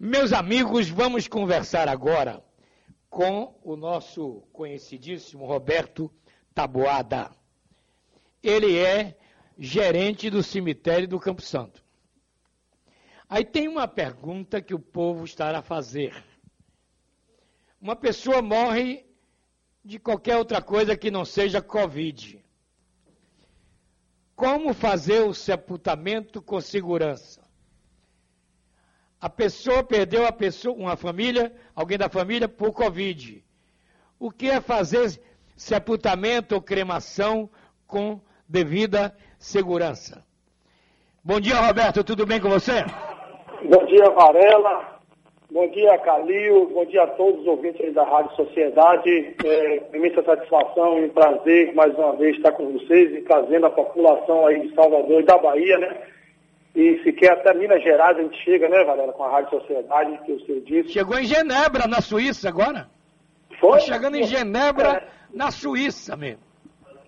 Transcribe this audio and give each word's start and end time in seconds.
Meus 0.00 0.32
amigos, 0.32 0.88
vamos 0.88 1.26
conversar 1.26 1.88
agora 1.88 2.40
com 3.10 3.58
o 3.64 3.74
nosso 3.74 4.42
conhecidíssimo 4.52 5.44
Roberto 5.44 6.08
Taboada. 6.54 7.32
Ele 8.40 8.78
é 8.78 9.18
gerente 9.58 10.30
do 10.30 10.40
cemitério 10.40 11.08
do 11.08 11.18
Campo 11.18 11.42
Santo. 11.42 11.84
Aí 13.28 13.44
tem 13.44 13.66
uma 13.66 13.88
pergunta 13.88 14.62
que 14.62 14.72
o 14.72 14.78
povo 14.78 15.24
estará 15.24 15.58
a 15.58 15.62
fazer. 15.62 16.14
Uma 17.80 17.96
pessoa 17.96 18.40
morre 18.40 19.04
de 19.84 19.98
qualquer 19.98 20.36
outra 20.36 20.62
coisa 20.62 20.96
que 20.96 21.10
não 21.10 21.24
seja 21.24 21.60
Covid. 21.60 22.40
Como 24.36 24.72
fazer 24.72 25.22
o 25.22 25.34
sepultamento 25.34 26.40
com 26.40 26.60
segurança? 26.60 27.47
A 29.20 29.28
pessoa 29.28 29.82
perdeu 29.82 30.26
a 30.26 30.32
pessoa, 30.32 30.76
uma 30.76 30.96
família, 30.96 31.52
alguém 31.74 31.98
da 31.98 32.08
família, 32.08 32.48
por 32.48 32.72
Covid. 32.72 33.42
O 34.18 34.30
que 34.30 34.48
é 34.48 34.60
fazer 34.60 35.20
sepultamento 35.56 36.54
ou 36.54 36.62
cremação 36.62 37.50
com 37.86 38.20
devida 38.48 39.14
segurança? 39.38 40.24
Bom 41.22 41.40
dia, 41.40 41.56
Roberto, 41.56 42.04
tudo 42.04 42.24
bem 42.24 42.40
com 42.40 42.48
você? 42.48 42.84
Bom 43.64 43.84
dia, 43.86 44.08
Varela. 44.10 44.98
Bom 45.50 45.66
dia, 45.70 45.98
Calil. 45.98 46.70
Bom 46.72 46.84
dia 46.84 47.02
a 47.02 47.06
todos 47.08 47.40
os 47.40 47.46
ouvintes 47.46 47.92
da 47.94 48.04
Rádio 48.04 48.36
Sociedade. 48.36 49.34
É 49.44 49.96
imensa 49.96 50.22
satisfação 50.22 51.04
e 51.04 51.08
prazer 51.08 51.74
mais 51.74 51.92
uma 51.96 52.12
vez 52.12 52.36
estar 52.36 52.52
com 52.52 52.70
vocês 52.72 53.12
e 53.16 53.22
trazendo 53.22 53.66
a 53.66 53.70
população 53.70 54.46
aí 54.46 54.60
de 54.60 54.74
Salvador 54.74 55.22
e 55.22 55.24
da 55.24 55.38
Bahia, 55.38 55.78
né? 55.78 55.96
E 56.78 57.02
se 57.02 57.12
quer 57.12 57.32
até 57.32 57.52
Minas 57.54 57.82
Gerais, 57.82 58.16
a 58.16 58.22
gente 58.22 58.40
chega, 58.44 58.68
né, 58.68 58.84
Varela, 58.84 59.12
com 59.12 59.24
a 59.24 59.30
Rádio 59.30 59.58
Sociedade, 59.58 60.16
que 60.24 60.30
o 60.30 60.46
senhor 60.46 60.60
disse. 60.60 60.90
Chegou 60.90 61.18
em 61.18 61.24
Genebra, 61.24 61.88
na 61.88 62.00
Suíça, 62.00 62.48
agora? 62.48 62.86
Foi? 63.58 63.80
Tá 63.80 63.80
chegando 63.80 64.16
em 64.16 64.22
Genebra, 64.22 64.88
é. 64.88 65.02
na 65.34 65.50
Suíça 65.50 66.16
mesmo. 66.16 66.44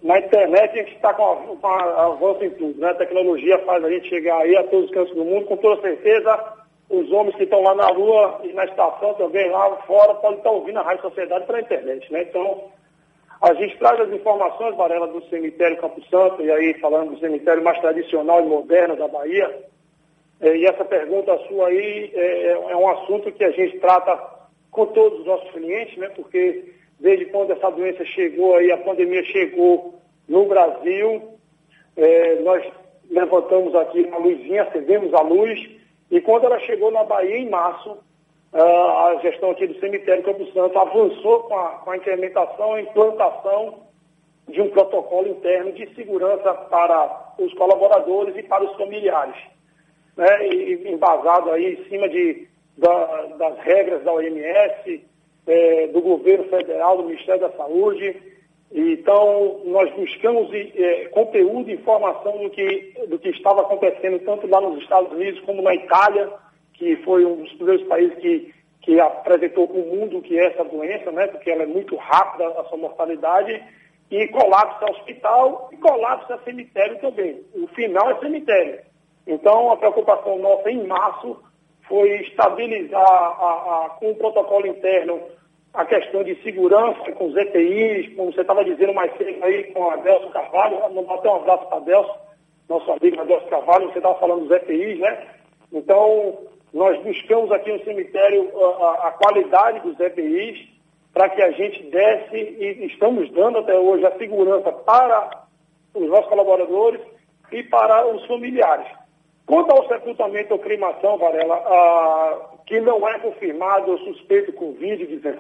Na 0.03 0.19
internet 0.19 0.73
a 0.73 0.83
gente 0.83 0.97
está 0.97 1.15
com, 1.15 1.57
com 1.57 1.69
avanço 1.69 2.43
em 2.43 2.51
tudo, 2.51 2.81
né? 2.81 2.91
A 2.91 2.95
tecnologia 2.95 3.61
faz 3.61 3.85
a 3.85 3.89
gente 3.89 4.09
chegar 4.09 4.39
aí 4.39 4.57
a 4.57 4.65
todos 4.65 4.87
os 4.87 4.91
cantos 4.91 5.15
do 5.15 5.25
mundo, 5.25 5.47
com 5.47 5.57
toda 5.59 5.81
certeza 5.83 6.57
os 6.89 7.09
homens 7.13 7.37
que 7.37 7.45
estão 7.45 7.63
lá 7.63 7.73
na 7.77 7.87
rua 7.87 8.41
e 8.43 8.53
na 8.53 8.65
estação 8.65 9.15
também, 9.15 9.49
lá 9.53 9.77
fora, 9.87 10.15
podem 10.15 10.39
estar 10.39 10.51
ouvindo 10.51 10.81
a 10.81 10.83
Rádio 10.83 11.03
Sociedade 11.03 11.47
pela 11.47 11.61
internet, 11.61 12.13
né? 12.13 12.23
Então, 12.23 12.65
a 13.41 13.55
gente 13.55 13.79
traz 13.79 13.99
as 13.99 14.13
informações, 14.13 14.77
Varela, 14.77 15.09
do 15.09 15.25
cemitério 15.31 15.79
Campo 15.79 16.03
Santo, 16.11 16.43
e 16.43 16.51
aí 16.51 16.75
falando 16.75 17.13
do 17.15 17.21
cemitério 17.21 17.65
mais 17.65 17.81
tradicional 17.81 18.43
e 18.45 18.49
moderno 18.49 18.97
da 18.97 19.09
Bahia. 19.09 19.65
É, 20.41 20.57
e 20.57 20.67
essa 20.67 20.85
pergunta 20.85 21.39
sua 21.49 21.69
aí 21.69 22.11
é, 22.15 22.53
é, 22.53 22.77
um 22.77 22.89
assunto 22.89 23.33
que 23.33 23.43
a 23.43 23.51
gente 23.51 23.79
trata 23.79 24.19
com 24.71 24.87
todos 24.87 25.21
os 25.21 25.27
nossos 25.27 25.51
clientes, 25.53 25.97
né? 25.97 26.11
Porque 26.11 26.75
desde 26.99 27.27
quando 27.27 27.53
essa 27.53 27.71
doença 27.71 28.05
chegou 28.05 28.57
aí, 28.57 28.71
a 28.71 28.79
pandemia 28.79 29.25
chegou 29.25 29.95
no 30.29 30.45
Brasil, 30.47 31.39
é, 31.97 32.35
nós 32.41 32.63
levantamos 33.11 33.75
aqui 33.75 34.03
uma 34.03 34.19
luzinha, 34.19 34.65
acendemos 34.65 35.13
a 35.15 35.23
luz, 35.23 35.59
e 36.11 36.21
quando 36.21 36.45
ela 36.45 36.59
chegou 36.61 36.91
na 36.91 37.05
Bahia, 37.05 37.39
em 37.39 37.49
março, 37.49 37.97
a 38.53 39.19
gestão 39.23 39.51
aqui 39.51 39.67
do 39.67 39.79
cemitério 39.79 40.25
Campo 40.25 40.45
Santo 40.53 40.77
avançou 40.79 41.45
com 41.45 41.57
a, 41.57 41.69
com 41.79 41.91
a 41.91 41.97
implementação 41.97 42.79
e 42.79 42.83
implantação 42.83 43.91
de 44.49 44.61
um 44.61 44.71
protocolo 44.71 45.29
interno 45.29 45.73
de 45.73 45.95
segurança 45.95 46.53
para 46.53 47.35
os 47.39 47.53
colaboradores 47.55 48.37
e 48.37 48.43
para 48.43 48.65
os 48.65 48.77
familiares, 48.77 49.37
né? 50.17 50.49
e, 50.49 50.93
embasado 50.93 51.51
aí 51.51 51.75
em 51.75 51.89
cima 51.89 52.09
de, 52.09 52.49
da, 52.77 53.27
das 53.39 53.59
regras 53.61 54.03
da 54.03 54.13
OMS, 54.13 55.05
é, 55.47 55.87
do 55.89 56.01
governo 56.01 56.45
federal, 56.45 56.97
do 56.97 57.05
Ministério 57.05 57.41
da 57.41 57.51
Saúde. 57.53 58.17
Então, 58.73 59.63
nós 59.65 59.93
buscamos 59.95 60.49
é, 60.53 61.07
conteúdo 61.09 61.71
e 61.71 61.75
informação 61.75 62.39
do 62.39 62.51
que, 62.51 62.95
do 63.09 63.19
que 63.19 63.31
estava 63.31 63.63
acontecendo 63.63 64.19
tanto 64.21 64.47
lá 64.47 64.61
nos 64.61 64.83
Estados 64.83 65.13
Unidos 65.13 65.41
como 65.41 65.63
na 65.63 65.75
Itália, 65.75 66.31
que 66.81 66.97
foi 67.05 67.27
um 67.27 67.37
dos 67.37 67.53
primeiros 67.53 67.87
países 67.87 68.19
que, 68.21 68.55
que 68.81 68.99
apresentou 68.99 69.69
para 69.69 69.77
o 69.77 69.87
mundo 69.87 70.23
que 70.23 70.39
é 70.39 70.47
essa 70.47 70.65
doença, 70.65 71.13
né, 71.13 71.27
porque 71.27 71.51
ela 71.51 71.65
é 71.65 71.67
muito 71.67 71.95
rápida, 71.95 72.49
a 72.59 72.65
sua 72.65 72.79
mortalidade, 72.79 73.63
e 74.11 74.27
colapso 74.29 74.83
a 74.83 74.91
hospital 74.91 75.69
e 75.71 75.77
colapso 75.77 76.33
a 76.33 76.39
cemitério 76.39 76.99
também. 76.99 77.45
O 77.55 77.67
final 77.69 78.11
é 78.11 78.19
cemitério. 78.19 78.81
Então, 79.27 79.71
a 79.71 79.77
preocupação 79.77 80.39
nossa 80.39 80.71
em 80.71 80.87
março 80.87 81.37
foi 81.87 82.09
estabilizar 82.23 82.99
a, 83.03 83.85
a, 83.85 83.91
com 84.01 84.13
o 84.13 84.17
protocolo 84.17 84.67
interno 84.67 85.21
a 85.75 85.85
questão 85.85 86.25
de 86.25 86.35
segurança 86.43 87.13
com 87.13 87.27
os 87.27 87.37
EPIs, 87.37 88.17
como 88.17 88.33
você 88.33 88.41
estava 88.41 88.65
dizendo 88.65 88.95
mais 88.95 89.15
cedo 89.19 89.45
aí 89.45 89.65
com 89.73 89.91
a 89.91 89.95
Adelso 89.95 90.31
Carvalho, 90.31 90.79
até 91.13 91.29
um 91.29 91.37
abraço 91.37 91.67
para 91.67 91.77
Adelso, 91.77 92.15
nosso 92.69 92.91
amigo 92.91 93.21
Adelso 93.21 93.47
Carvalho, 93.49 93.93
você 93.93 93.99
estava 93.99 94.19
falando 94.19 94.49
dos 94.49 94.57
EPIs, 94.57 94.99
né? 94.99 95.29
Então, 95.73 96.39
nós 96.73 97.03
buscamos 97.03 97.51
aqui 97.53 97.73
no 97.73 97.85
cemitério 97.85 98.51
a, 98.59 99.09
a 99.09 99.11
qualidade 99.13 99.81
dos 99.81 99.99
EPIs 99.99 100.69
para 101.13 101.29
que 101.29 101.43
a 101.43 101.51
gente 101.51 101.83
desse 101.91 102.37
e 102.37 102.87
estamos 102.87 103.31
dando 103.33 103.59
até 103.59 103.79
hoje 103.79 104.07
a 104.07 104.17
segurança 104.17 104.73
para 104.73 105.45
os 105.95 106.09
nossos 106.09 106.29
colaboradores 106.29 107.01
e 107.51 107.63
para 107.65 108.07
os 108.07 108.25
familiares. 108.27 108.87
Quanto 109.45 109.73
ao 109.73 109.89
sepultamento 109.89 110.53
ou 110.53 110.61
cremação, 110.61 111.19
Varela, 111.19 111.57
ah, 111.57 112.51
que 112.67 112.81
não 112.81 113.09
é 113.09 113.19
confirmado 113.19 113.91
ou 113.91 113.99
suspeito 113.99 114.53
com 114.53 114.75
Covid-19, 114.75 115.39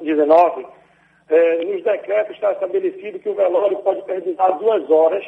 19, 0.00 0.66
é, 1.28 1.64
nos 1.64 1.84
decretos 1.84 2.34
está 2.34 2.52
estabelecido 2.52 3.20
que 3.20 3.28
o 3.28 3.34
velório 3.34 3.78
pode 3.78 4.02
perdurar 4.02 4.58
duas 4.58 4.90
horas 4.90 5.24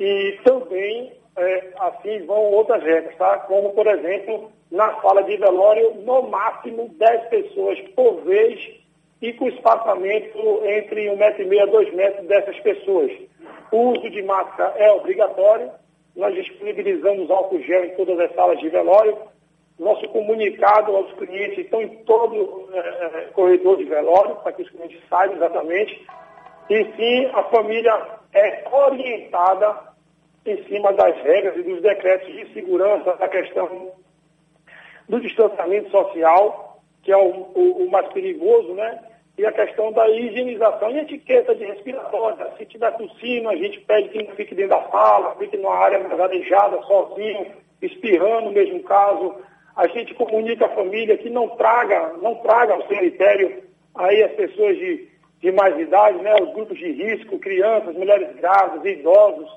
e 0.00 0.38
também 0.44 1.12
é, 1.38 1.72
assim 1.78 2.24
vão 2.26 2.52
outras 2.52 2.82
regras, 2.82 3.16
tá? 3.16 3.38
Como, 3.40 3.70
por 3.70 3.86
exemplo, 3.86 4.50
na 4.70 5.00
sala 5.00 5.22
de 5.22 5.36
velório, 5.36 5.94
no 6.04 6.22
máximo 6.22 6.88
10 6.98 7.28
pessoas 7.28 7.78
por 7.94 8.22
vez 8.22 8.58
e 9.20 9.32
com 9.32 9.48
espaçamento 9.48 10.38
entre 10.64 11.10
um 11.10 11.16
metro 11.16 11.42
e 11.42 11.46
meio 11.46 11.62
a 11.62 11.66
dois 11.66 11.92
metros 11.94 12.26
dessas 12.26 12.58
pessoas. 12.60 13.10
O 13.72 13.90
uso 13.90 14.10
de 14.10 14.22
máscara 14.22 14.74
é 14.76 14.90
obrigatório, 14.92 15.70
nós 16.16 16.34
disponibilizamos 16.34 17.30
álcool 17.30 17.60
gel 17.62 17.84
em 17.84 17.94
todas 17.96 18.18
as 18.18 18.34
salas 18.34 18.58
de 18.58 18.68
velório, 18.68 19.16
nosso 19.78 20.08
comunicado 20.08 20.94
aos 20.94 21.12
clientes 21.12 21.58
estão 21.58 21.80
em 21.80 21.88
todo 22.04 22.68
é, 22.72 23.28
corredor 23.32 23.76
de 23.76 23.84
velório, 23.84 24.34
para 24.36 24.52
que 24.52 24.62
os 24.62 24.70
clientes 24.70 25.00
saibam 25.08 25.36
exatamente. 25.36 26.04
E 26.68 26.84
sim, 26.96 27.30
a 27.32 27.44
família 27.44 28.18
é 28.34 28.64
orientada 28.72 29.87
em 30.50 30.64
cima 30.64 30.92
das 30.92 31.16
regras 31.22 31.56
e 31.56 31.62
dos 31.62 31.80
decretos 31.82 32.32
de 32.32 32.52
segurança 32.52 33.16
da 33.16 33.28
questão 33.28 33.92
do 35.08 35.20
distanciamento 35.20 35.90
social, 35.90 36.80
que 37.02 37.12
é 37.12 37.16
o, 37.16 37.28
o, 37.54 37.84
o, 37.84 37.90
mais 37.90 38.08
perigoso, 38.08 38.74
né? 38.74 39.00
E 39.36 39.46
a 39.46 39.52
questão 39.52 39.92
da 39.92 40.08
higienização 40.08 40.90
e 40.90 40.98
etiqueta 40.98 41.54
de 41.54 41.64
respiratória. 41.64 42.52
Se 42.58 42.66
tiver 42.66 42.90
tossindo, 42.96 43.48
a 43.48 43.56
gente 43.56 43.80
pede 43.80 44.08
que 44.08 44.22
não 44.24 44.34
fique 44.34 44.54
dentro 44.54 44.70
da 44.70 44.82
sala, 44.90 45.36
fique 45.36 45.56
numa 45.56 45.76
área 45.76 46.00
mais 46.00 46.18
arejada, 46.20 46.82
sozinho, 46.82 47.46
espirrando 47.80 48.46
no 48.46 48.52
mesmo 48.52 48.82
caso 48.82 49.36
a 49.78 49.86
gente 49.86 50.12
comunica 50.14 50.66
à 50.66 50.70
família 50.70 51.16
que 51.16 51.30
não 51.30 51.50
traga, 51.50 52.14
não 52.20 52.34
traga 52.36 52.74
ao 52.74 52.88
cemitério 52.88 53.62
aí 53.94 54.24
as 54.24 54.32
pessoas 54.32 54.76
de, 54.76 55.08
de 55.40 55.52
mais 55.52 55.78
idade, 55.78 56.18
né, 56.18 56.34
os 56.42 56.52
grupos 56.52 56.76
de 56.76 56.90
risco, 56.90 57.38
crianças, 57.38 57.94
mulheres 57.94 58.34
grávidas, 58.36 58.84
idosos, 58.84 59.48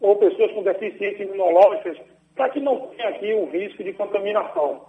ou 0.00 0.16
pessoas 0.16 0.52
com 0.52 0.62
deficiências 0.62 1.28
imunológicas, 1.28 1.98
para 2.34 2.48
que 2.50 2.60
não 2.60 2.78
tenha 2.88 3.08
aqui 3.08 3.34
um 3.34 3.46
risco 3.50 3.82
de 3.82 3.92
contaminação. 3.92 4.82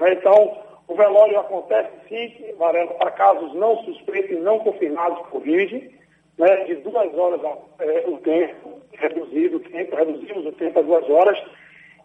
Né? 0.00 0.14
Então, 0.14 0.56
o 0.88 0.94
velório 0.94 1.38
acontece 1.38 1.90
sim, 2.08 2.54
Varela, 2.58 2.92
para 2.94 3.10
casos 3.12 3.54
não 3.54 3.76
suspeitos 3.84 4.30
e 4.30 4.40
não 4.40 4.58
confirmados 4.58 5.18
por 5.20 5.30
Covid, 5.32 5.90
né, 6.38 6.64
de 6.64 6.74
duas 6.76 7.14
horas 7.14 7.40
é, 7.78 8.04
o 8.08 8.18
tempo, 8.18 8.80
reduzido 8.92 9.56
o 9.56 9.60
tempo, 9.60 9.96
reduzimos 9.96 10.46
o 10.46 10.52
tempo 10.52 10.78
a 10.78 10.82
duas 10.82 11.08
horas, 11.08 11.38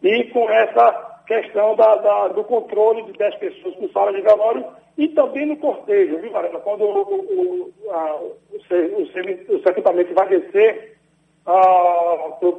e 0.03 0.23
com 0.25 0.49
essa 0.49 1.21
questão 1.27 1.75
da, 1.75 1.95
da, 1.95 2.27
do 2.29 2.43
controle 2.43 3.03
de 3.03 3.13
10 3.13 3.35
pessoas 3.35 3.75
por 3.75 3.91
sala 3.91 4.13
de 4.13 4.21
velório 4.21 4.65
e 4.97 5.07
também 5.09 5.45
no 5.45 5.57
cortejo, 5.57 6.19
viu, 6.19 6.31
Varela? 6.31 6.59
Quando 6.59 6.83
o, 6.83 7.01
o, 7.01 7.73
a, 7.91 8.15
o, 8.15 8.37
o, 8.51 9.55
o 9.55 9.63
sepultamento 9.63 10.13
vai 10.13 10.27
descer 10.27 10.97
para 11.43 11.88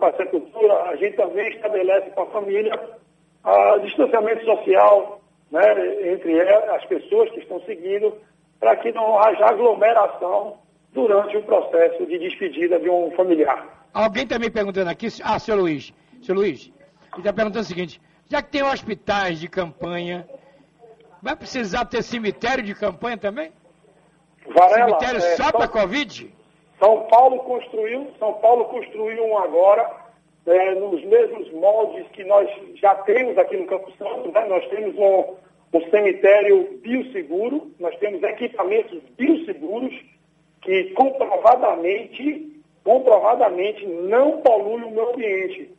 a 0.00 0.16
sepultura, 0.16 0.74
a 0.84 0.96
gente 0.96 1.16
também 1.16 1.48
estabelece 1.48 2.10
com 2.10 2.22
a 2.22 2.26
família 2.26 2.78
a, 3.42 3.78
distanciamento 3.78 4.44
social 4.44 5.20
né, 5.50 6.12
entre 6.12 6.40
as 6.40 6.84
pessoas 6.86 7.30
que 7.30 7.40
estão 7.40 7.60
seguindo, 7.62 8.14
para 8.58 8.76
que 8.76 8.92
não 8.92 9.18
haja 9.18 9.46
aglomeração 9.46 10.58
durante 10.92 11.36
o 11.36 11.42
processo 11.42 12.06
de 12.06 12.18
despedida 12.18 12.78
de 12.78 12.90
um 12.90 13.10
familiar. 13.12 13.86
Alguém 13.92 14.24
está 14.24 14.38
me 14.38 14.50
perguntando 14.50 14.90
aqui, 14.90 15.08
ah, 15.24 15.38
seu 15.38 15.56
Luiz, 15.56 15.92
seu 16.22 16.34
Luiz, 16.34 16.72
ele 17.12 17.18
está 17.18 17.32
perguntando 17.32 17.64
o 17.64 17.68
seguinte, 17.68 18.00
já 18.28 18.42
que 18.42 18.50
tem 18.50 18.62
hospitais 18.62 19.40
de 19.40 19.48
campanha 19.48 20.26
Vai 21.22 21.36
precisar 21.36 21.84
ter 21.84 22.02
cemitério 22.02 22.64
de 22.64 22.74
campanha 22.74 23.18
também? 23.18 23.52
Varela, 24.46 24.86
cemitério 24.86 25.18
é, 25.18 25.36
só 25.36 25.52
para 25.52 25.68
Covid? 25.68 26.32
São 26.80 27.02
Paulo 27.08 27.40
construiu, 27.40 28.08
São 28.18 28.32
Paulo 28.34 28.64
construiu 28.64 29.22
um 29.24 29.36
agora, 29.36 29.88
é, 30.46 30.74
nos 30.74 31.04
mesmos 31.04 31.52
moldes 31.52 32.06
que 32.08 32.24
nós 32.24 32.48
já 32.76 32.94
temos 32.94 33.36
aqui 33.36 33.58
no 33.58 33.66
Campo 33.66 33.92
Santo, 33.98 34.32
né? 34.32 34.46
Nós 34.48 34.66
temos 34.68 34.96
um, 34.96 35.36
um 35.76 35.90
cemitério 35.90 36.78
bioseguro, 36.82 37.70
nós 37.78 37.94
temos 37.98 38.22
equipamentos 38.22 38.98
bioseguros 39.18 39.94
que 40.62 40.90
comprovadamente, 40.94 42.62
comprovadamente 42.82 43.86
não 43.86 44.38
poluem 44.38 44.84
o 44.84 44.90
meio 44.90 45.10
ambiente. 45.10 45.70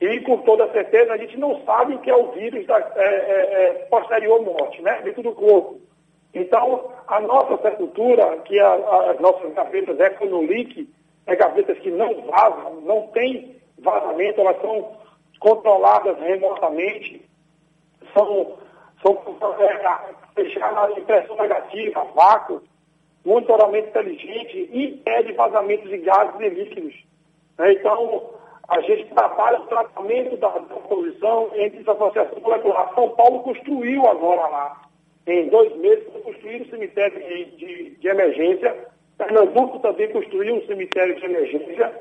E 0.00 0.20
com 0.20 0.38
toda 0.38 0.70
certeza 0.72 1.12
a 1.12 1.16
gente 1.16 1.38
não 1.38 1.64
sabe 1.64 1.94
o 1.94 2.00
que 2.00 2.10
é 2.10 2.16
o 2.16 2.32
vírus 2.32 2.66
da 2.66 2.78
é, 2.96 3.04
é, 3.04 3.64
é 3.64 3.72
posterior 3.88 4.42
morte, 4.42 4.82
né? 4.82 5.00
Dentro 5.02 5.22
do 5.22 5.32
corpo. 5.32 5.80
Então, 6.34 6.90
a 7.06 7.20
nossa 7.20 7.56
sepultura, 7.62 8.36
que 8.38 8.58
a, 8.58 8.68
a, 8.68 9.10
as 9.12 9.20
nossas 9.20 9.52
gavetas 9.54 9.98
Econolic, 10.00 10.88
é 11.26 11.36
gavetas 11.36 11.78
que 11.78 11.90
não 11.90 12.22
vazam, 12.22 12.80
não 12.82 13.06
tem 13.08 13.56
vazamento, 13.78 14.40
elas 14.40 14.60
são 14.60 14.96
controladas 15.38 16.18
remotamente, 16.18 17.24
são, 18.12 18.58
são 19.02 19.22
é, 19.60 20.14
fechadas 20.34 20.98
impressão 20.98 21.36
negativa, 21.36 22.04
vácuo, 22.14 22.62
monitoramento 23.24 23.88
inteligente 23.88 24.68
e 24.72 24.86
impede 24.86 25.32
vazamentos 25.32 25.88
de 25.88 25.98
gases 25.98 26.40
e 26.40 26.48
líquidos. 26.48 26.94
Né? 27.58 27.72
Então, 27.72 28.30
a 28.68 28.80
gente 28.80 29.06
trabalha 29.14 29.60
o 29.60 29.66
tratamento 29.66 30.36
da, 30.36 30.48
poluição 30.50 31.50
entre 31.54 31.80
as 31.80 31.88
associações 31.88 32.42
moleculares. 32.42 32.94
São 32.94 33.08
Paulo 33.10 33.40
construiu 33.40 34.06
agora 34.06 34.46
lá, 34.48 34.83
em 35.26 35.48
dois 35.48 35.74
meses, 35.76 36.04
construíram 36.22 36.64
um 36.64 36.70
cemitério 36.70 37.18
de, 37.18 37.44
de, 37.56 37.90
de 37.96 38.08
emergência. 38.08 38.88
Pernambuco 39.16 39.78
também 39.78 40.10
construiu 40.10 40.56
um 40.56 40.66
cemitério 40.66 41.14
de 41.16 41.24
emergência 41.24 41.92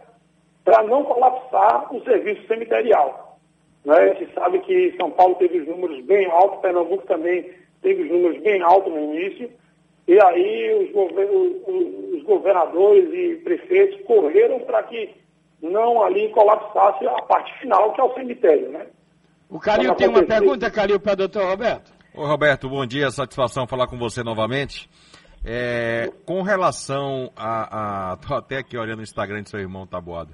para 0.64 0.84
não 0.84 1.04
colapsar 1.04 1.94
o 1.94 2.04
serviço 2.04 2.46
cemiterial. 2.48 3.40
Né? 3.86 3.96
A 3.96 4.14
gente 4.14 4.34
sabe 4.34 4.60
que 4.60 4.96
São 4.98 5.12
Paulo 5.12 5.36
teve 5.36 5.60
os 5.60 5.68
números 5.68 6.04
bem 6.06 6.26
altos, 6.32 6.60
Pernambuco 6.62 7.06
também 7.06 7.52
teve 7.82 8.04
os 8.04 8.10
números 8.10 8.42
bem 8.42 8.62
altos 8.62 8.92
no 8.92 9.00
início, 9.00 9.50
e 10.08 10.22
aí 10.22 10.74
os, 10.74 12.16
os 12.16 12.24
governadores 12.24 13.10
e 13.14 13.36
prefeitos 13.44 14.02
correram 14.06 14.60
para 14.62 14.84
que 14.84 15.10
não 15.62 16.04
ali 16.04 16.30
colapsasse 16.30 17.08
a 17.08 17.22
parte 17.22 17.58
final, 17.60 17.94
que 17.94 18.02
é 18.02 18.04
o 18.04 18.14
cemitério, 18.14 18.70
né? 18.70 18.88
O 19.50 19.60
Calil 19.60 19.94
tem 19.96 20.08
uma 20.08 20.24
pergunta, 20.24 20.70
Calil, 20.72 21.00
para 21.00 21.14
o 21.14 21.16
doutor 21.16 21.46
Roberto. 21.46 21.93
Ô 22.16 22.28
Roberto, 22.28 22.70
bom 22.70 22.86
dia, 22.86 23.10
satisfação 23.10 23.66
falar 23.66 23.88
com 23.88 23.98
você 23.98 24.24
novamente. 24.24 24.88
É, 25.44 26.12
com 26.28 26.44
relação 26.44 27.32
a, 27.36 28.12
a. 28.12 28.18
Tô 28.18 28.36
até 28.36 28.58
aqui 28.58 28.78
olhando 28.78 29.00
o 29.00 29.02
Instagram 29.04 29.42
do 29.42 29.50
seu 29.50 29.60
irmão 29.60 29.88
Taboada. 29.88 30.32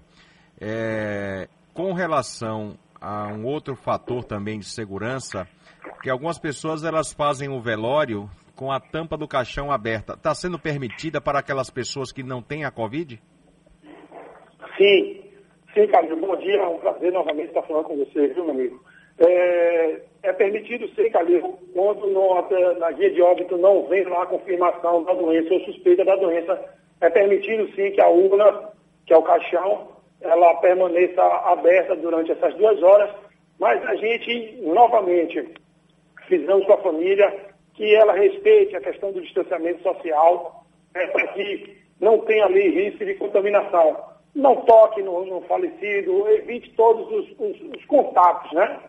É, 0.59 1.47
com 1.73 1.93
relação 1.93 2.77
a 2.99 3.29
um 3.29 3.45
outro 3.45 3.77
fator 3.77 4.25
também 4.25 4.59
de 4.59 4.65
segurança, 4.65 5.47
que 6.03 6.09
algumas 6.09 6.37
pessoas 6.37 6.83
elas 6.83 7.13
fazem 7.13 7.47
o 7.47 7.61
velório 7.61 8.29
com 8.57 8.73
a 8.73 8.79
tampa 8.81 9.15
do 9.15 9.25
caixão 9.25 9.71
aberta. 9.71 10.15
Está 10.15 10.35
sendo 10.35 10.59
permitida 10.59 11.21
para 11.21 11.39
aquelas 11.39 11.69
pessoas 11.69 12.11
que 12.11 12.21
não 12.21 12.41
têm 12.41 12.65
a 12.65 12.71
Covid? 12.71 13.21
Sim, 14.77 15.23
sim, 15.73 15.87
Camilo. 15.87 16.19
Bom 16.19 16.35
dia, 16.35 16.57
é 16.57 16.67
um 16.67 16.79
prazer 16.79 17.13
novamente 17.13 17.47
estar 17.47 17.63
falando 17.63 17.85
com 17.85 17.95
você, 17.95 18.27
viu, 18.33 18.43
meu 18.43 18.53
amigo? 18.53 18.88
É, 19.19 20.01
é 20.23 20.33
permitido 20.33 20.87
sim, 20.95 21.09
Calil, 21.09 21.57
quando 21.73 22.07
no, 22.07 22.79
na 22.79 22.91
guia 22.91 23.11
de 23.11 23.21
óbito 23.21 23.57
não 23.57 23.87
vem 23.87 24.03
lá 24.05 24.23
a 24.23 24.27
confirmação 24.27 25.03
da 25.03 25.13
doença 25.13 25.53
ou 25.53 25.59
suspeita 25.61 26.05
da 26.05 26.15
doença, 26.15 26.59
é 27.01 27.09
permitido 27.09 27.67
sim 27.75 27.91
que 27.91 28.01
a 28.01 28.07
urna, 28.07 28.69
que 29.05 29.13
é 29.13 29.17
o 29.17 29.23
caixão, 29.23 29.89
ela 30.21 30.55
permaneça 30.55 31.21
aberta 31.21 31.95
durante 31.95 32.31
essas 32.31 32.53
duas 32.55 32.81
horas, 32.81 33.09
mas 33.59 33.83
a 33.85 33.95
gente, 33.95 34.59
novamente, 34.61 35.53
fizemos 36.27 36.65
com 36.65 36.73
a 36.73 36.81
família 36.81 37.33
que 37.73 37.95
ela 37.95 38.13
respeite 38.13 38.75
a 38.75 38.81
questão 38.81 39.11
do 39.11 39.21
distanciamento 39.21 39.81
social, 39.81 40.65
né, 40.93 41.07
para 41.07 41.27
que 41.27 41.77
não 41.99 42.19
tenha 42.19 42.45
ali 42.45 42.69
risco 42.69 43.05
de 43.05 43.15
contaminação 43.15 44.09
não 44.35 44.55
toque 44.57 45.01
no, 45.01 45.25
no 45.25 45.41
falecido, 45.41 46.27
evite 46.29 46.71
todos 46.75 47.07
os, 47.11 47.29
os, 47.39 47.61
os, 47.75 47.85
contatos, 47.85 48.51
né? 48.53 48.79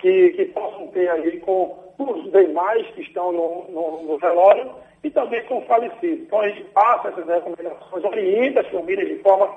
Que, 0.00 0.30
que 0.30 0.46
possam 0.46 0.86
ter 0.88 1.10
aí 1.10 1.38
com 1.40 1.78
os 1.98 2.32
demais 2.32 2.86
que 2.94 3.02
estão 3.02 3.32
no, 3.32 3.64
no, 3.70 4.02
no 4.04 4.18
velório 4.18 4.70
e 5.04 5.10
também 5.10 5.42
com 5.44 5.58
o 5.58 5.66
falecido. 5.66 6.22
Então 6.22 6.40
a 6.40 6.48
gente 6.48 6.64
passa 6.70 7.08
essas 7.08 7.26
recomendações, 7.26 8.04
orienta 8.04 8.60
as 8.60 8.68
famílias 8.68 9.08
de 9.08 9.16
forma 9.22 9.48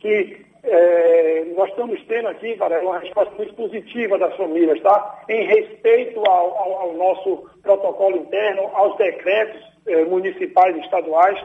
que 0.00 0.44
é, 0.64 1.44
nós 1.56 1.68
estamos 1.70 2.02
tendo 2.06 2.28
aqui, 2.28 2.54
Varela, 2.54 2.90
uma 2.90 2.98
resposta 2.98 3.34
muito 3.36 3.54
positiva 3.54 4.18
das 4.18 4.34
famílias, 4.36 4.80
tá? 4.82 5.22
Em 5.28 5.46
respeito 5.46 6.20
ao, 6.26 6.58
ao, 6.58 6.72
ao 6.80 6.92
nosso 6.94 7.50
protocolo 7.62 8.16
interno, 8.16 8.70
aos 8.74 8.96
decretos 8.96 9.62
é, 9.86 10.04
municipais 10.04 10.74
e 10.76 10.80
estaduais, 10.80 11.38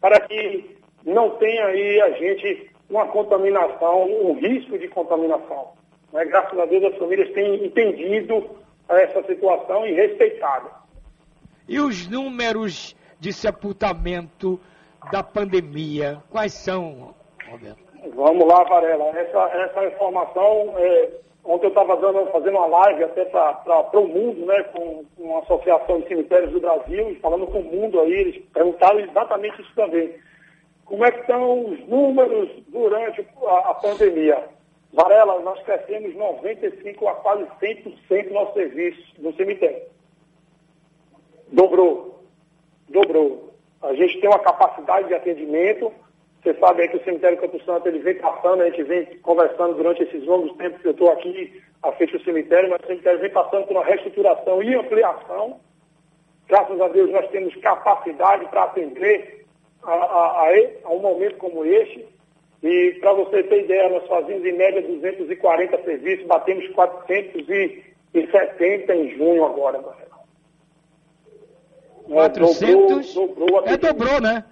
para 0.00 0.20
que 0.20 0.76
não 1.04 1.30
tenha 1.30 1.66
aí 1.66 2.00
a 2.00 2.10
gente 2.12 2.70
uma 2.88 3.06
contaminação, 3.08 4.04
um 4.04 4.34
risco 4.34 4.78
de 4.78 4.88
contaminação. 4.88 5.72
Né? 6.12 6.24
Graças 6.24 6.58
a 6.58 6.66
Deus 6.66 6.84
as 6.84 6.98
famílias 6.98 7.30
têm 7.32 7.64
entendido 7.64 8.50
essa 8.88 9.22
situação 9.24 9.86
e 9.86 9.92
respeitado. 9.92 10.70
E 11.68 11.78
os 11.78 12.08
números 12.08 12.96
de 13.18 13.32
sepultamento 13.32 14.60
da 15.12 15.22
pandemia, 15.22 16.18
quais 16.30 16.52
são, 16.52 17.14
Roberto? 17.48 17.78
Vamos 18.14 18.46
lá, 18.46 18.64
Varela. 18.64 19.06
Essa, 19.10 19.38
essa 19.38 19.84
informação, 19.86 20.74
é, 20.78 21.10
ontem 21.44 21.66
eu 21.66 21.68
estava 21.68 21.96
fazendo 22.32 22.56
uma 22.56 22.66
live 22.66 23.04
até 23.04 23.24
para 23.26 24.00
o 24.00 24.08
mundo, 24.08 24.46
né, 24.46 24.62
com, 24.72 25.04
com 25.16 25.36
a 25.36 25.40
Associação 25.40 26.00
de 26.00 26.08
Cemitérios 26.08 26.50
do 26.50 26.60
Brasil, 26.60 27.16
falando 27.20 27.46
com 27.46 27.60
o 27.60 27.64
mundo 27.64 28.00
aí, 28.00 28.12
eles 28.12 28.44
perguntaram 28.52 29.00
exatamente 29.00 29.60
isso 29.60 29.74
também 29.74 30.12
como 30.90 31.04
é 31.04 31.12
que 31.12 31.20
estão 31.20 31.66
os 31.66 31.88
números 31.88 32.50
durante 32.66 33.24
a, 33.46 33.70
a 33.70 33.74
pandemia? 33.74 34.44
Varela, 34.92 35.40
nós 35.40 35.62
crescemos 35.62 36.14
95% 36.14 37.06
a 37.06 37.14
quase 37.14 37.44
100% 37.60 38.28
do 38.28 38.34
nosso 38.34 38.54
serviço 38.54 39.02
no 39.18 39.32
cemitério. 39.34 39.82
Dobrou. 41.52 42.24
Dobrou. 42.88 43.54
A 43.82 43.94
gente 43.94 44.20
tem 44.20 44.28
uma 44.28 44.38
capacidade 44.38 45.08
de 45.08 45.14
atendimento. 45.14 45.92
Você 46.42 46.54
sabe 46.54 46.82
aí 46.82 46.88
que 46.88 46.96
o 46.96 47.04
cemitério 47.04 47.38
Campo 47.38 47.62
Santo 47.64 47.86
ele 47.86 47.98
vem 47.98 48.16
passando, 48.16 48.62
a 48.62 48.70
gente 48.70 48.82
vem 48.82 49.18
conversando 49.18 49.74
durante 49.74 50.02
esses 50.02 50.24
longos 50.24 50.56
tempos 50.56 50.80
que 50.80 50.88
eu 50.88 50.92
estou 50.92 51.10
aqui 51.10 51.62
à 51.82 51.92
frente 51.92 52.16
do 52.16 52.24
cemitério, 52.24 52.70
mas 52.70 52.80
o 52.82 52.86
cemitério 52.86 53.20
vem 53.20 53.30
passando 53.30 53.66
por 53.66 53.76
uma 53.76 53.84
reestruturação 53.84 54.62
e 54.62 54.74
ampliação. 54.74 55.60
Graças 56.48 56.80
a 56.80 56.88
Deus 56.88 57.10
nós 57.10 57.28
temos 57.30 57.54
capacidade 57.56 58.46
para 58.46 58.64
atender 58.64 59.46
a, 59.82 59.92
a, 59.92 60.48
a, 60.84 60.90
um 60.90 60.98
momento 60.98 61.36
como 61.36 61.64
este. 61.64 62.06
E 62.62 62.98
para 63.00 63.14
você 63.14 63.42
ter 63.42 63.64
ideia, 63.64 63.88
nós 63.88 64.06
fazemos 64.06 64.44
em 64.44 64.52
média 64.52 64.82
240 64.82 65.82
serviços, 65.82 66.26
batemos 66.26 66.68
470 66.68 68.94
em 68.94 69.16
junho 69.16 69.46
agora, 69.46 69.82
400? 72.06 73.14
Dobrou, 73.14 73.48
dobrou 73.48 73.66
é, 73.66 73.76
dobrou, 73.76 74.20
né? 74.20 74.44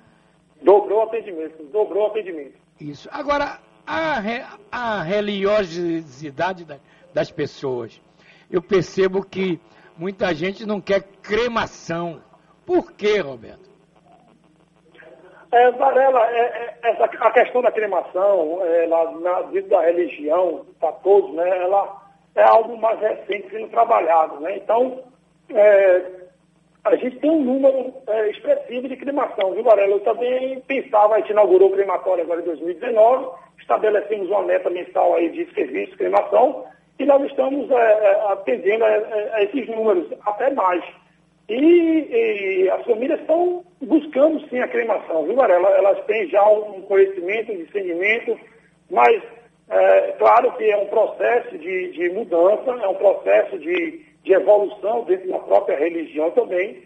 Dobrou 0.62 1.00
o 1.00 1.02
atendimento, 1.02 1.62
dobrou 1.64 2.04
o 2.04 2.06
atendimento. 2.06 2.54
Isso. 2.80 3.08
Agora, 3.12 3.60
a, 3.86 4.20
re, 4.20 4.42
a 4.70 5.02
religiosidade 5.02 6.66
das 7.12 7.30
pessoas. 7.30 8.00
Eu 8.50 8.62
percebo 8.62 9.24
que 9.24 9.60
muita 9.96 10.34
gente 10.34 10.64
não 10.64 10.80
quer 10.80 11.02
cremação. 11.22 12.22
Por 12.64 12.92
quê, 12.92 13.18
Roberto? 13.18 13.67
É, 15.50 15.70
Varela, 15.72 16.30
é, 16.30 16.40
é, 16.40 16.90
essa, 16.90 17.04
a 17.04 17.30
questão 17.30 17.62
da 17.62 17.72
cremação, 17.72 18.60
ela, 18.64 19.12
na, 19.12 19.42
dentro 19.42 19.70
da 19.70 19.80
religião, 19.82 20.66
para 20.78 20.92
todos, 20.92 21.34
né, 21.34 21.48
ela 21.62 22.02
é 22.34 22.42
algo 22.42 22.76
mais 22.76 23.00
recente 23.00 23.48
sendo 23.50 23.68
trabalhado. 23.68 24.40
Né? 24.40 24.58
Então, 24.58 25.02
é, 25.54 26.02
a 26.84 26.96
gente 26.96 27.18
tem 27.18 27.30
um 27.30 27.42
número 27.42 27.94
é, 28.06 28.30
expressivo 28.30 28.88
de 28.88 28.96
cremação, 28.96 29.52
viu, 29.52 29.62
Varela? 29.62 29.92
Eu 29.92 30.00
também 30.00 30.60
pensava, 30.62 31.14
a 31.14 31.20
gente 31.20 31.32
inaugurou 31.32 31.70
o 31.70 31.72
crematório 31.72 32.24
agora 32.24 32.40
em 32.40 32.44
2019, 32.44 33.28
estabelecemos 33.60 34.28
uma 34.28 34.42
meta 34.42 34.68
mensal 34.70 35.14
aí 35.14 35.30
de 35.30 35.52
serviço 35.54 35.92
de 35.92 35.98
cremação, 35.98 36.64
e 36.98 37.06
nós 37.06 37.22
estamos 37.24 37.70
é, 37.70 37.74
é, 37.74 38.32
atendendo 38.32 38.84
a, 38.84 38.88
a 38.88 39.42
esses 39.42 39.66
números, 39.68 40.12
até 40.26 40.50
mais. 40.50 40.84
E, 41.48 41.54
e, 41.54 42.70
as 42.70 42.84
famílias 42.84 43.20
estão 43.20 43.64
buscando 43.80 44.46
sim 44.48 44.60
a 44.60 44.68
cremação, 44.68 45.24
viu, 45.24 45.34
Varela? 45.34 45.68
Elas 45.70 46.04
têm 46.04 46.28
já 46.28 46.46
um 46.46 46.82
conhecimento, 46.82 47.52
um 47.52 47.64
discernimento, 47.64 48.38
mas 48.90 49.22
é 49.70 50.12
claro 50.12 50.52
que 50.56 50.64
é 50.64 50.76
um 50.76 50.86
processo 50.86 51.56
de, 51.58 51.92
de 51.92 52.10
mudança, 52.10 52.70
é 52.70 52.88
um 52.88 52.94
processo 52.94 53.58
de, 53.58 54.04
de 54.22 54.32
evolução 54.32 55.04
dentro 55.04 55.28
da 55.30 55.38
própria 55.38 55.78
religião 55.78 56.30
também, 56.32 56.82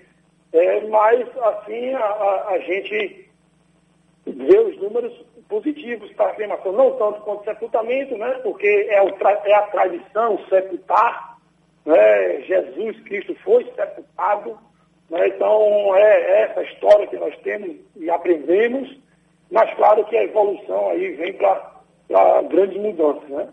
é, 0.52 0.80
mas 0.82 1.26
assim 1.38 1.94
a, 1.94 2.04
a, 2.04 2.48
a 2.50 2.58
gente 2.60 3.30
vê 4.26 4.58
os 4.58 4.76
números 4.78 5.12
positivos 5.48 6.10
para 6.12 6.30
a 6.30 6.34
cremação, 6.34 6.72
não 6.72 6.96
tanto 6.96 7.20
quanto 7.22 7.44
sepultamento, 7.44 8.16
né, 8.16 8.40
porque 8.42 8.88
é, 8.90 9.02
o, 9.02 9.08
é 9.08 9.54
a 9.54 9.62
tradição 9.62 10.38
sepultar, 10.48 11.31
né, 11.84 12.42
Jesus 12.42 13.00
Cristo 13.04 13.34
foi 13.44 13.64
sepultado, 13.74 14.58
né, 15.10 15.28
então 15.28 15.96
é 15.96 16.42
essa 16.42 16.62
história 16.62 17.06
que 17.06 17.16
nós 17.16 17.36
temos 17.38 17.76
e 17.96 18.10
aprendemos, 18.10 18.96
mas 19.50 19.72
claro 19.74 20.04
que 20.04 20.16
a 20.16 20.24
evolução 20.24 20.90
aí 20.90 21.12
vem 21.12 21.32
para 21.34 21.72
grandes 22.48 22.80
mudanças. 22.80 23.28
Né? 23.28 23.48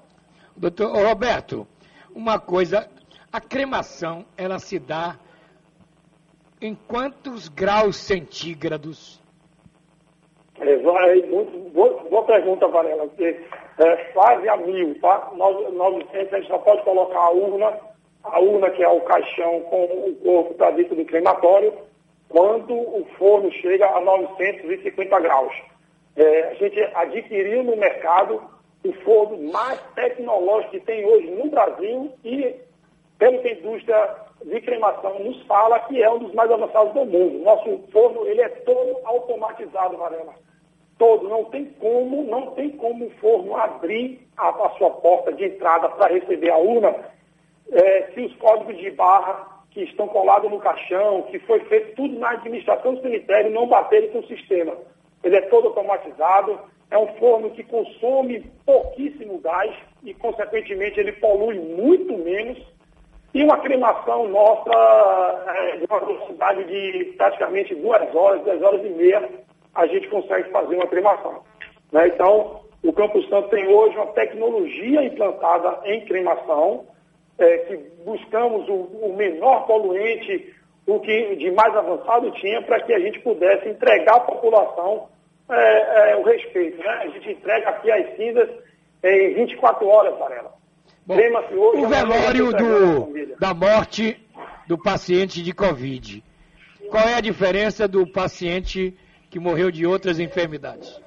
Doutor 0.55 0.95
Roberto, 0.95 1.67
uma 2.13 2.39
coisa, 2.39 2.89
a 3.31 3.41
cremação 3.41 4.25
ela 4.37 4.59
se 4.59 4.79
dá 4.79 5.17
em 6.61 6.75
quantos 6.75 7.47
graus 7.47 7.95
centígrados? 7.97 9.21
É, 10.59 10.75
vai, 10.77 11.21
muito, 11.21 11.57
boa, 11.71 12.03
boa, 12.09 12.25
pergunta, 12.25 12.67
Varela, 12.67 13.07
porque 13.07 13.39
é, 13.77 13.95
quase 14.11 14.49
a 14.49 14.57
mil, 14.57 14.99
tá? 14.99 15.31
900 15.33 16.33
a 16.33 16.37
gente 16.37 16.47
só 16.47 16.57
pode 16.57 16.83
colocar 16.83 17.19
a 17.19 17.31
urna, 17.31 17.79
a 18.23 18.39
urna 18.39 18.69
que 18.71 18.83
é 18.83 18.89
o 18.89 19.01
caixão 19.01 19.61
com 19.61 19.83
o 19.83 20.15
corpo 20.23 20.53
para 20.55 20.71
dentro 20.71 20.95
do 20.95 21.05
crematório, 21.05 21.73
quando 22.27 22.73
o 22.73 23.05
forno 23.17 23.51
chega 23.53 23.87
a 23.87 24.01
950 24.01 25.19
graus. 25.19 25.53
É, 26.15 26.43
a 26.49 26.53
gente 26.55 26.79
adquiriu 26.95 27.63
no 27.63 27.75
mercado 27.75 28.41
o 28.85 28.93
forno 29.03 29.51
mais 29.51 29.79
tecnológico 29.95 30.71
que 30.71 30.79
tem 30.81 31.05
hoje 31.05 31.29
no 31.31 31.49
Brasil 31.49 32.11
e, 32.23 32.55
pelo 33.17 33.39
que 33.41 33.47
a 33.47 33.53
indústria 33.53 34.15
de 34.45 34.61
cremação 34.61 35.19
nos 35.19 35.41
fala, 35.43 35.79
que 35.81 36.01
é 36.01 36.09
um 36.09 36.19
dos 36.19 36.33
mais 36.33 36.49
avançados 36.51 36.93
do 36.93 37.05
mundo. 37.05 37.43
Nosso 37.43 37.79
forno 37.91 38.25
ele 38.25 38.41
é 38.41 38.49
todo 38.49 38.97
automatizado, 39.03 39.97
Varela. 39.97 40.33
Todo. 40.97 41.27
Não 41.27 41.45
tem 41.45 41.65
como, 41.79 42.23
não 42.23 42.51
tem 42.51 42.71
como 42.71 43.05
o 43.05 43.11
forno 43.21 43.55
abrir 43.55 44.27
a, 44.37 44.49
a 44.49 44.69
sua 44.77 44.91
porta 44.91 45.33
de 45.33 45.45
entrada 45.45 45.89
para 45.89 46.13
receber 46.13 46.51
a 46.51 46.57
urna 46.57 46.93
é, 47.71 48.11
se 48.13 48.21
os 48.21 48.35
códigos 48.37 48.77
de 48.77 48.91
barra 48.91 49.59
que 49.71 49.83
estão 49.83 50.07
colados 50.07 50.49
no 50.49 50.59
caixão, 50.59 51.23
que 51.23 51.39
foi 51.39 51.59
feito 51.65 51.95
tudo 51.95 52.17
na 52.19 52.31
administração 52.31 52.95
do 52.95 53.01
cemitério, 53.01 53.51
não 53.51 53.67
baterem 53.67 54.09
com 54.09 54.19
o 54.19 54.27
sistema. 54.27 54.75
Ele 55.23 55.35
é 55.35 55.41
todo 55.41 55.67
automatizado, 55.67 56.59
é 56.89 56.97
um 56.97 57.07
forno 57.17 57.51
que 57.51 57.63
consome 57.63 58.51
pouquíssimo 58.65 59.37
gás 59.39 59.75
e, 60.03 60.13
consequentemente, 60.13 60.99
ele 60.99 61.11
polui 61.13 61.59
muito 61.59 62.17
menos. 62.17 62.57
E 63.31 63.43
uma 63.43 63.59
cremação 63.59 64.27
nossa 64.27 65.45
é, 65.47 65.77
de 65.77 65.85
uma 65.87 65.99
velocidade 65.99 66.63
de 66.63 67.13
praticamente 67.15 67.75
duas 67.75 68.15
horas, 68.15 68.41
duas 68.41 68.61
horas 68.61 68.83
e 68.83 68.89
meia, 68.89 69.29
a 69.75 69.85
gente 69.85 70.07
consegue 70.07 70.49
fazer 70.49 70.75
uma 70.75 70.87
cremação. 70.87 71.43
Né? 71.91 72.07
Então, 72.07 72.61
o 72.83 72.91
Campo 72.91 73.21
Santo 73.23 73.49
tem 73.49 73.67
hoje 73.67 73.95
uma 73.95 74.07
tecnologia 74.07 75.03
implantada 75.03 75.79
em 75.85 76.03
cremação, 76.05 76.87
é, 77.39 77.57
que 77.59 77.77
buscamos 78.03 78.67
o, 78.67 78.73
o 78.73 79.15
menor 79.15 79.65
poluente, 79.65 80.53
o 80.85 80.99
que 80.99 81.35
de 81.35 81.51
mais 81.51 81.75
avançado 81.75 82.31
tinha, 82.31 82.61
para 82.61 82.81
que 82.81 82.93
a 82.93 82.99
gente 82.99 83.19
pudesse 83.19 83.69
entregar 83.69 84.15
à 84.15 84.19
população 84.19 85.07
é, 85.49 86.11
é, 86.11 86.15
o 86.17 86.23
respeito. 86.23 86.77
Né? 86.77 86.89
A 86.89 87.07
gente 87.07 87.31
entrega 87.31 87.69
aqui 87.69 87.91
as 87.91 88.15
cinzas 88.15 88.49
em 89.03 89.33
24 89.33 89.87
horas, 89.87 90.17
Varela. 90.19 90.53
Bom, 91.05 91.15
hoje, 91.15 91.85
o 91.85 91.87
velório 91.87 92.51
do, 92.51 93.37
da 93.39 93.51
morte 93.53 94.15
do 94.67 94.77
paciente 94.77 95.41
de 95.41 95.53
Covid. 95.53 96.23
Qual 96.91 97.03
é 97.03 97.15
a 97.15 97.21
diferença 97.21 97.87
do 97.87 98.05
paciente 98.05 98.95
que 99.29 99.39
morreu 99.39 99.71
de 99.71 99.87
outras 99.87 100.19
enfermidades? 100.19 101.01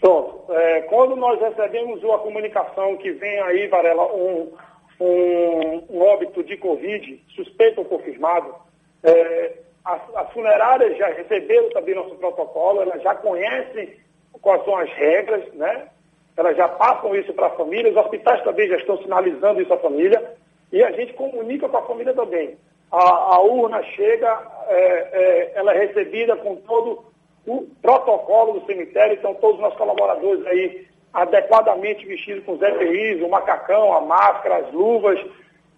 Pronto. 0.00 0.52
É, 0.52 0.82
quando 0.82 1.16
nós 1.16 1.40
recebemos 1.40 2.02
uma 2.02 2.18
comunicação 2.18 2.96
que 2.98 3.12
vem 3.12 3.40
aí, 3.42 3.66
Varela, 3.68 4.14
um, 4.14 4.52
um, 5.00 5.96
um 5.96 6.02
óbito 6.02 6.42
de 6.42 6.56
Covid, 6.56 7.22
suspeito 7.34 7.80
ou 7.80 7.84
confirmado, 7.84 8.54
é, 9.02 9.52
as, 9.84 10.00
as, 10.14 10.32
funerárias 10.32 10.96
já 10.96 11.08
receberam 11.08 11.68
também 11.70 11.94
nosso 11.94 12.14
protocolo, 12.16 12.82
elas 12.82 13.02
já 13.02 13.14
conhecem 13.14 13.94
quais 14.40 14.64
são 14.64 14.76
as 14.76 14.90
regras, 14.90 15.52
né? 15.54 15.88
Elas 16.36 16.56
já 16.56 16.68
passam 16.68 17.14
isso 17.14 17.32
para 17.32 17.46
a 17.46 17.56
família, 17.56 17.90
os 17.90 17.96
hospitais 17.96 18.42
também 18.42 18.68
já 18.68 18.76
estão 18.76 18.98
sinalizando 18.98 19.60
isso 19.60 19.72
à 19.72 19.78
família, 19.78 20.34
e 20.72 20.82
a 20.82 20.90
gente 20.92 21.14
comunica 21.14 21.68
com 21.68 21.76
a 21.76 21.86
família 21.86 22.12
também. 22.12 22.56
A, 22.90 23.36
a 23.36 23.40
urna 23.40 23.82
chega, 23.82 24.42
é, 24.68 24.76
é, 24.76 25.52
ela 25.54 25.74
é 25.74 25.86
recebida 25.86 26.36
com 26.36 26.56
todo 26.56 27.04
o 27.46 27.62
protocolo 27.80 28.58
do 28.58 28.66
cemitério, 28.66 29.14
então 29.14 29.34
todos 29.34 29.56
os 29.56 29.62
nossos 29.62 29.78
colaboradores 29.78 30.44
aí 30.46 30.86
adequadamente 31.16 32.06
vestidos 32.06 32.44
com 32.44 32.52
os 32.52 32.62
EPIs, 32.62 33.22
o 33.22 33.28
macacão, 33.30 33.96
a 33.96 34.02
máscara, 34.02 34.58
as 34.58 34.72
luvas, 34.72 35.18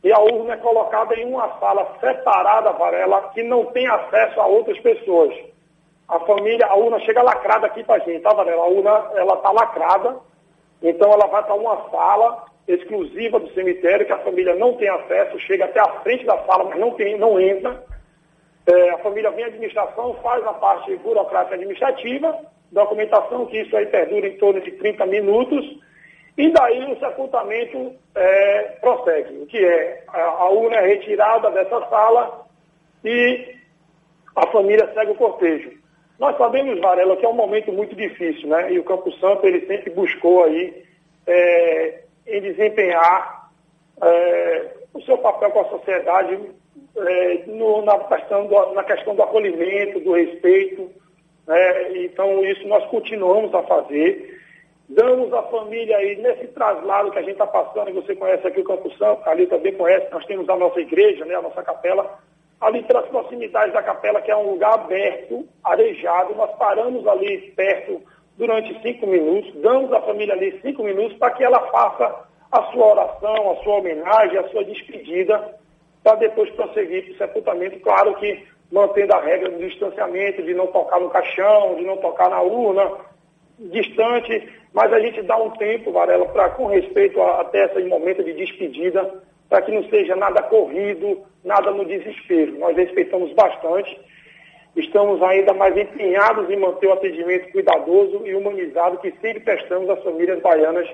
e 0.02 0.12
a 0.12 0.18
urna 0.18 0.54
é 0.54 0.56
colocada 0.56 1.14
em 1.14 1.32
uma 1.32 1.48
sala 1.60 1.96
separada, 2.00 2.72
Varela, 2.72 3.30
que 3.32 3.44
não 3.44 3.66
tem 3.66 3.86
acesso 3.86 4.40
a 4.40 4.46
outras 4.46 4.78
pessoas. 4.80 5.32
A 6.08 6.18
família, 6.20 6.66
a 6.66 6.76
urna 6.76 6.98
chega 7.00 7.22
lacrada 7.22 7.66
aqui 7.66 7.84
para 7.84 8.02
a 8.02 8.04
gente, 8.04 8.20
tá, 8.20 8.32
Varela? 8.32 8.64
A 8.64 8.68
urna, 8.68 8.90
ela 9.14 9.34
está 9.34 9.52
lacrada, 9.52 10.16
então 10.82 11.12
ela 11.12 11.28
vai 11.28 11.44
para 11.44 11.54
uma 11.54 11.88
sala 11.88 12.44
exclusiva 12.66 13.38
do 13.38 13.52
cemitério, 13.54 14.06
que 14.06 14.12
a 14.12 14.18
família 14.18 14.56
não 14.56 14.74
tem 14.74 14.88
acesso, 14.88 15.38
chega 15.40 15.66
até 15.66 15.78
a 15.78 16.00
frente 16.00 16.26
da 16.26 16.36
sala, 16.46 16.64
mas 16.64 16.80
não, 16.80 16.90
tem, 16.92 17.16
não 17.16 17.38
entra. 17.38 17.80
É, 18.66 18.90
a 18.90 18.98
família 18.98 19.30
vem 19.30 19.44
à 19.44 19.46
administração, 19.46 20.14
faz 20.14 20.44
a 20.44 20.52
parte 20.54 20.96
burocrática 20.96 21.54
administrativa, 21.54 22.36
documentação, 22.70 23.46
que 23.46 23.60
isso 23.60 23.76
aí 23.76 23.86
perdura 23.86 24.26
em 24.26 24.36
torno 24.36 24.60
de 24.60 24.72
30 24.72 25.06
minutos, 25.06 25.78
e 26.36 26.52
daí 26.52 26.92
o 26.92 26.98
sepultamento 27.00 27.94
é, 28.14 28.62
prossegue, 28.80 29.38
o 29.38 29.46
que 29.46 29.58
é 29.58 30.04
a, 30.06 30.48
urna 30.48 30.76
é 30.76 30.86
retirada 30.86 31.50
dessa 31.50 31.80
sala 31.88 32.46
e 33.04 33.56
a 34.36 34.46
família 34.46 34.88
segue 34.94 35.12
o 35.12 35.16
cortejo. 35.16 35.72
Nós 36.18 36.36
sabemos, 36.36 36.80
Varela, 36.80 37.16
que 37.16 37.26
é 37.26 37.28
um 37.28 37.34
momento 37.34 37.72
muito 37.72 37.94
difícil, 37.94 38.48
né? 38.48 38.72
E 38.72 38.78
o 38.78 38.84
Campo 38.84 39.10
Santo, 39.18 39.46
ele 39.46 39.66
sempre 39.66 39.90
buscou 39.90 40.44
aí 40.44 40.84
é, 41.26 42.02
em 42.26 42.40
desempenhar 42.40 43.50
é, 44.02 44.74
o 44.94 45.02
seu 45.02 45.18
papel 45.18 45.50
com 45.50 45.60
a 45.60 45.70
sociedade 45.70 46.38
é, 46.96 47.42
no, 47.46 47.82
na, 47.82 47.98
questão 47.98 48.46
do, 48.46 48.74
na 48.74 48.84
questão 48.84 49.14
do 49.14 49.22
acolhimento, 49.22 50.00
do 50.00 50.12
respeito. 50.12 50.90
Né? 51.48 52.04
Então, 52.04 52.44
isso 52.44 52.68
nós 52.68 52.84
continuamos 52.90 53.52
a 53.54 53.62
fazer. 53.62 54.38
Damos 54.90 55.32
à 55.32 55.42
família 55.44 55.96
aí, 55.96 56.16
nesse 56.16 56.46
traslado 56.48 57.10
que 57.10 57.18
a 57.18 57.22
gente 57.22 57.32
está 57.32 57.46
passando, 57.46 57.92
você 57.94 58.14
conhece 58.14 58.46
aqui 58.46 58.60
o 58.60 58.64
Campo 58.64 58.90
Santo, 58.96 59.28
ali 59.28 59.46
também 59.46 59.72
conhece, 59.74 60.12
nós 60.12 60.24
temos 60.26 60.48
a 60.48 60.56
nossa 60.56 60.80
igreja, 60.80 61.24
né, 61.24 61.34
a 61.34 61.42
nossa 61.42 61.62
capela, 61.62 62.18
ali 62.60 62.82
pelas 62.82 63.06
proximidades 63.08 63.72
da 63.72 63.82
capela, 63.82 64.20
que 64.22 64.30
é 64.30 64.36
um 64.36 64.52
lugar 64.52 64.74
aberto, 64.74 65.46
arejado, 65.62 66.34
nós 66.34 66.50
paramos 66.56 67.06
ali 67.06 67.52
perto 67.54 68.00
durante 68.38 68.80
cinco 68.80 69.06
minutos, 69.06 69.54
damos 69.60 69.92
à 69.92 70.00
família 70.00 70.34
ali 70.34 70.58
cinco 70.62 70.82
minutos 70.82 71.18
para 71.18 71.32
que 71.32 71.44
ela 71.44 71.60
faça 71.70 72.26
a 72.50 72.62
sua 72.72 72.86
oração, 72.86 73.50
a 73.50 73.56
sua 73.62 73.76
homenagem, 73.76 74.38
a 74.38 74.48
sua 74.48 74.64
despedida, 74.64 75.54
para 76.02 76.14
depois 76.14 76.50
prosseguir 76.52 77.04
para 77.04 77.12
o 77.12 77.18
sepultamento, 77.18 77.80
claro 77.80 78.14
que 78.14 78.42
mantendo 78.70 79.14
a 79.14 79.20
regra 79.20 79.50
do 79.50 79.58
distanciamento, 79.58 80.42
de 80.42 80.54
não 80.54 80.66
tocar 80.68 81.00
no 81.00 81.10
caixão, 81.10 81.74
de 81.76 81.84
não 81.84 81.96
tocar 81.96 82.28
na 82.28 82.40
urna, 82.42 82.90
distante, 83.58 84.48
mas 84.72 84.92
a 84.92 85.00
gente 85.00 85.22
dá 85.22 85.36
um 85.36 85.50
tempo, 85.50 85.92
Varela, 85.92 86.26
para 86.26 86.50
com 86.50 86.66
respeito 86.66 87.20
a, 87.20 87.40
até 87.40 87.64
esse 87.64 87.82
momento 87.88 88.22
de 88.22 88.34
despedida, 88.34 89.22
para 89.48 89.62
que 89.62 89.72
não 89.72 89.82
seja 89.88 90.14
nada 90.14 90.42
corrido, 90.42 91.22
nada 91.42 91.70
no 91.70 91.84
desespero. 91.84 92.58
Nós 92.58 92.76
respeitamos 92.76 93.32
bastante, 93.32 93.98
estamos 94.76 95.22
ainda 95.22 95.54
mais 95.54 95.76
empenhados 95.76 96.48
em 96.50 96.56
manter 96.56 96.86
o 96.86 96.92
atendimento 96.92 97.50
cuidadoso 97.50 98.26
e 98.26 98.34
humanizado 98.34 98.98
que 98.98 99.10
sempre 99.20 99.40
prestamos 99.40 99.88
às 99.88 100.02
famílias 100.04 100.40
baianas. 100.40 100.88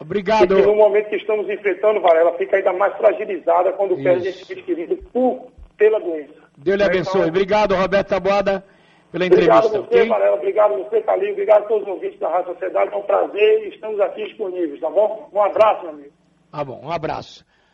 Obrigado. 0.00 0.58
E 0.58 0.62
no 0.62 0.76
momento 0.76 1.08
que 1.08 1.16
estamos 1.16 1.48
enfrentando, 1.48 2.00
Varela, 2.00 2.34
fica 2.34 2.56
ainda 2.56 2.72
mais 2.72 2.96
fragilizada 2.96 3.72
quando 3.72 3.96
perde 4.02 4.28
esse 4.28 4.44
querido 4.62 4.96
por, 5.12 5.48
pela 5.76 5.98
doença. 5.98 6.43
Deus 6.56 6.76
lhe 6.76 6.84
abençoe. 6.84 7.20
Então, 7.20 7.28
Obrigado, 7.28 7.74
Roberto 7.74 8.08
Taboada 8.08 8.64
pela 9.10 9.26
entrevista. 9.26 9.66
Obrigado 9.66 9.76
a 9.76 9.88
você, 9.88 9.96
okay? 9.96 10.08
Varela. 10.08 10.36
Obrigado 10.36 10.74
a 10.74 10.76
você, 10.78 11.02
Calil. 11.02 11.32
Obrigado 11.32 11.62
a 11.62 11.66
todos 11.66 11.82
os 11.82 11.94
ouvintes 11.94 12.18
da 12.18 12.28
Rádio 12.28 12.52
Sociedade. 12.52 12.92
É 12.92 12.96
um 12.96 13.02
prazer 13.02 13.64
e 13.64 13.68
estamos 13.68 14.00
aqui 14.00 14.24
disponíveis, 14.24 14.80
tá 14.80 14.90
bom? 14.90 15.30
Um 15.32 15.40
abraço, 15.40 15.82
meu 15.82 15.90
amigo. 15.90 16.12
Tá 16.50 16.64
bom, 16.64 16.80
um 16.84 16.90
abraço. 16.90 17.44